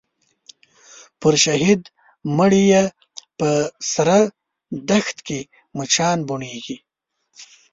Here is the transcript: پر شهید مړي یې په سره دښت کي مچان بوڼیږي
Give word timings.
پر 1.21 1.33
شهید 1.43 1.81
مړي 2.37 2.63
یې 2.71 2.83
په 3.39 3.49
سره 3.93 4.17
دښت 4.89 5.17
کي 5.27 5.39
مچان 5.77 6.17
بوڼیږي 6.27 6.77